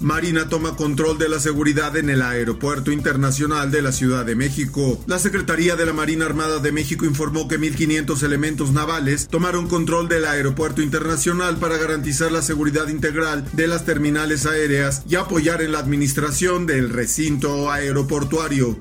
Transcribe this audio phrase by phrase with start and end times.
[0.00, 5.02] Marina toma control de la seguridad en el Aeropuerto Internacional de la Ciudad de México.
[5.06, 10.08] La Secretaría de la Marina Armada de México informó que 1.500 elementos navales tomaron control
[10.08, 15.72] del Aeropuerto Internacional para garantizar la seguridad integral de las terminales aéreas y apoyar en
[15.72, 18.78] la administración del recinto aeroportuario.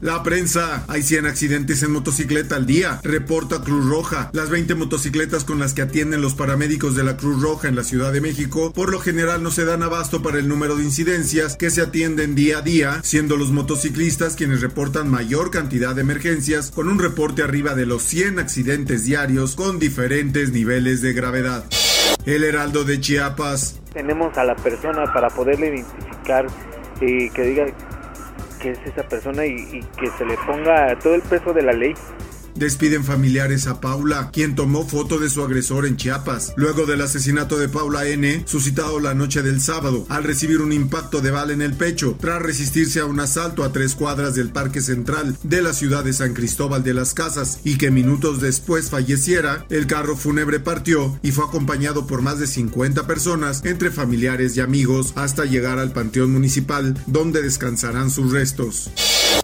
[0.00, 0.84] La prensa.
[0.88, 3.00] Hay 100 accidentes en motocicleta al día.
[3.02, 4.30] Reporta Cruz Roja.
[4.32, 7.84] Las 20 motocicletas con las que atienden los paramédicos de la Cruz Roja en la
[7.84, 11.56] Ciudad de México por lo general no se dan abasto para el número de incidencias
[11.56, 16.70] que se atienden día a día, siendo los motociclistas quienes reportan mayor cantidad de emergencias
[16.70, 21.64] con un reporte arriba de los 100 accidentes diarios con diferentes niveles de gravedad.
[22.24, 23.80] El Heraldo de Chiapas.
[23.92, 26.46] Tenemos a la persona para poderle identificar
[27.00, 27.66] y que diga
[28.60, 31.72] que es esa persona y, y que se le ponga todo el peso de la
[31.72, 31.94] ley.
[32.54, 37.58] Despiden familiares a Paula, quien tomó foto de su agresor en Chiapas, luego del asesinato
[37.58, 41.62] de Paula N., suscitado la noche del sábado, al recibir un impacto de bala en
[41.62, 45.72] el pecho, tras resistirse a un asalto a tres cuadras del Parque Central de la
[45.72, 50.60] ciudad de San Cristóbal de las Casas, y que minutos después falleciera, el carro fúnebre
[50.60, 55.78] partió y fue acompañado por más de 50 personas, entre familiares y amigos, hasta llegar
[55.78, 58.90] al Panteón Municipal, donde descansarán sus restos.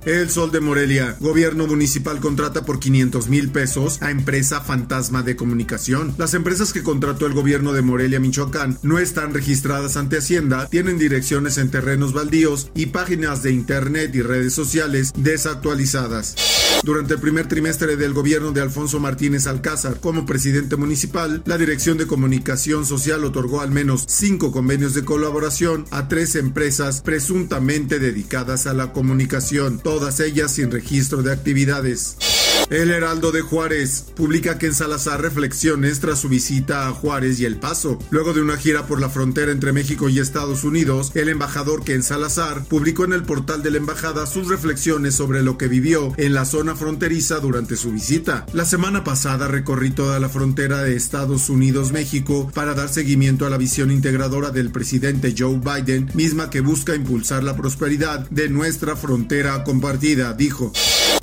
[0.06, 1.16] El Sol de Morelia.
[1.18, 6.14] Gobierno municipal contrata por 500 mil pesos a empresa fantasma de comunicación.
[6.16, 10.96] Las empresas que contrató el gobierno de Morelia, Michoacán, no están registradas ante Hacienda, tienen
[10.96, 16.36] direcciones en terrenos baldíos y páginas de internet y redes sociales desactualizadas.
[16.82, 21.96] Durante el primer trimestre del gobierno de Alfonso Martínez Alcázar como presidente municipal, la Dirección
[21.98, 28.66] de Comunicación Social otorgó al menos cinco convenios de colaboración a tres empresas presuntamente dedicadas
[28.66, 32.35] a la comunicación, todas ellas sin registro de actividades.
[32.68, 37.44] El Heraldo de Juárez publica que en Salazar reflexiones tras su visita a Juárez y
[37.44, 37.96] El Paso.
[38.10, 42.02] Luego de una gira por la frontera entre México y Estados Unidos, el embajador Ken
[42.02, 46.34] Salazar publicó en el portal de la embajada sus reflexiones sobre lo que vivió en
[46.34, 48.46] la zona fronteriza durante su visita.
[48.52, 53.58] La semana pasada recorrí toda la frontera de Estados Unidos-México para dar seguimiento a la
[53.58, 59.62] visión integradora del presidente Joe Biden, misma que busca impulsar la prosperidad de nuestra frontera
[59.62, 60.72] compartida, dijo.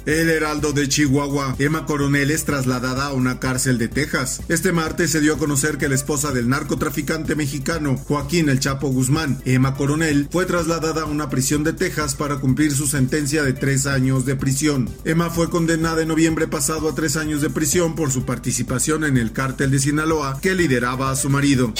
[0.06, 1.33] El Heraldo de Chihuahua.
[1.58, 4.42] Emma Coronel es trasladada a una cárcel de Texas.
[4.50, 8.90] Este martes se dio a conocer que la esposa del narcotraficante mexicano Joaquín El Chapo
[8.90, 13.54] Guzmán, Emma Coronel, fue trasladada a una prisión de Texas para cumplir su sentencia de
[13.54, 14.90] tres años de prisión.
[15.06, 19.18] Emma fue condenada en noviembre pasado a tres años de prisión por su participación en
[19.18, 21.74] el cártel de Sinaloa que lideraba a su marido.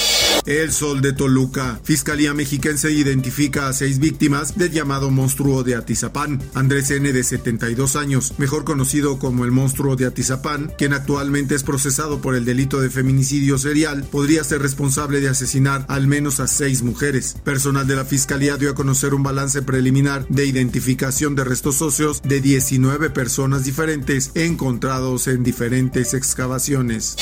[0.46, 1.80] El Sol de Toluca.
[1.84, 6.42] Fiscalía mexiquense identifica a seis víctimas del llamado monstruo de Atizapán.
[6.54, 7.14] Andrés N.
[7.14, 12.36] de 72 años, mejor conocido como el monstruo de Atizapán, quien actualmente es procesado por
[12.36, 17.36] el delito de feminicidio serial, podría ser responsable de asesinar al menos a seis mujeres.
[17.44, 22.22] Personal de la Fiscalía dio a conocer un balance preliminar de identificación de restos óseos
[22.24, 27.16] de 19 personas diferentes encontrados en diferentes excavaciones.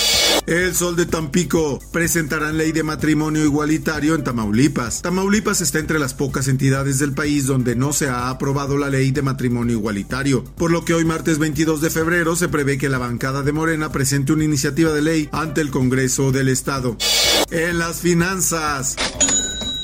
[0.48, 5.02] El Sol de Tampico presentarán ley de matrimonio igualitario en Tamaulipas.
[5.02, 9.12] Tamaulipas está entre las pocas entidades del país donde no se ha aprobado la ley
[9.12, 12.98] de matrimonio igualitario, por lo que hoy martes 22 de febrero se prevé que la
[12.98, 16.98] bancada de Morena presente una iniciativa de ley ante el Congreso del Estado.
[17.52, 18.96] En las finanzas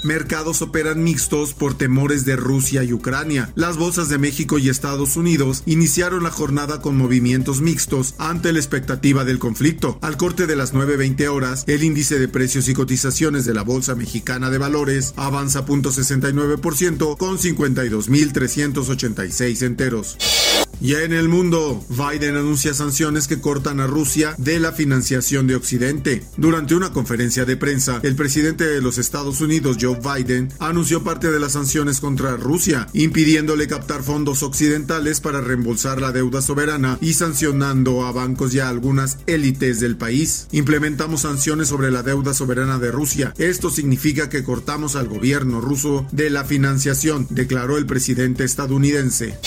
[0.07, 3.51] mercados operan mixtos por temores de Rusia y Ucrania.
[3.53, 8.59] Las bolsas de México y Estados Unidos iniciaron la jornada con movimientos mixtos ante la
[8.59, 9.99] expectativa del conflicto.
[10.01, 13.93] Al corte de las 9.20 horas, el índice de precios y cotizaciones de la Bolsa
[13.93, 20.17] Mexicana de Valores avanza 0.69% con 52.386 enteros.
[20.79, 25.55] Ya en el mundo, Biden anuncia sanciones que cortan a Rusia de la financiación de
[25.55, 26.23] Occidente.
[26.37, 31.31] Durante una conferencia de prensa, el presidente de los Estados Unidos, Joe Biden, anunció parte
[31.31, 37.13] de las sanciones contra Rusia, impidiéndole captar fondos occidentales para reembolsar la deuda soberana y
[37.13, 40.47] sancionando a bancos y a algunas élites del país.
[40.51, 43.33] Implementamos sanciones sobre la deuda soberana de Rusia.
[43.37, 49.37] Esto significa que cortamos al gobierno ruso de la financiación, declaró el presidente estadounidense.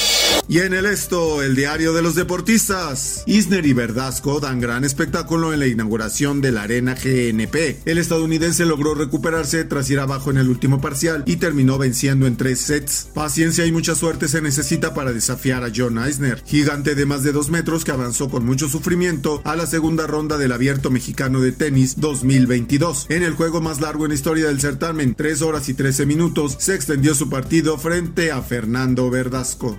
[0.51, 3.23] Y en el esto, el diario de los deportistas.
[3.27, 7.83] Isner y Verdasco dan gran espectáculo en la inauguración de la Arena GNP.
[7.85, 12.37] El estadounidense logró recuperarse tras ir abajo en el último parcial y terminó venciendo en
[12.37, 13.11] tres sets.
[13.15, 17.31] Paciencia y mucha suerte se necesita para desafiar a John Eisner, gigante de más de
[17.31, 21.53] dos metros que avanzó con mucho sufrimiento a la segunda ronda del Abierto Mexicano de
[21.53, 23.07] Tenis 2022.
[23.09, 26.57] En el juego más largo en la historia del certamen, 3 horas y 13 minutos,
[26.59, 29.79] se extendió su partido frente a Fernando Verdasco.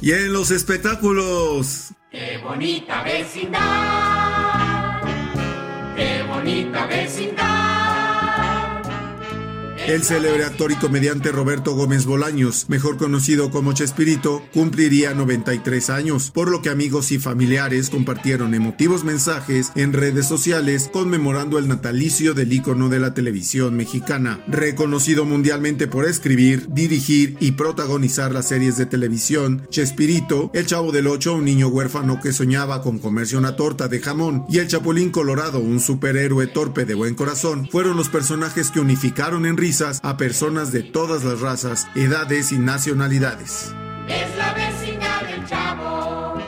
[0.00, 1.92] Y en los espectáculos.
[2.10, 3.60] ¡Qué bonita vecindad!
[5.96, 7.63] ¡Qué bonita vecindad!
[9.86, 16.30] El célebre actor y comediante Roberto Gómez Bolaños, mejor conocido como Chespirito, cumpliría 93 años,
[16.30, 22.32] por lo que amigos y familiares compartieron emotivos mensajes en redes sociales conmemorando el natalicio
[22.32, 24.42] del ícono de la televisión mexicana.
[24.48, 31.08] Reconocido mundialmente por escribir, dirigir y protagonizar las series de televisión, Chespirito, El Chavo del
[31.08, 35.10] Ocho, un niño huérfano que soñaba con comerse una torta de jamón, y El Chapulín
[35.10, 40.16] Colorado, un superhéroe torpe de buen corazón, fueron los personajes que unificaron en risa a
[40.16, 43.72] personas de todas las razas, edades y nacionalidades.
[44.08, 46.38] Es la vecindad del chavo.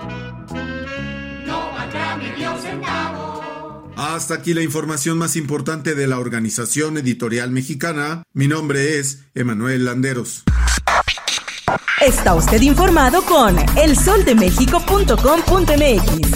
[1.46, 3.90] No valdrá mi Dios centavo.
[3.96, 8.22] Hasta aquí la información más importante de la Organización Editorial Mexicana.
[8.32, 10.44] Mi nombre es Emanuel Landeros.
[12.00, 16.35] Está usted informado con elsoldemexico.com.mx.